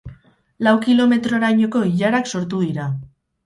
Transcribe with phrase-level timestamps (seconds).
[0.67, 2.93] Lau kilometrorainoko ilarak sortu dira.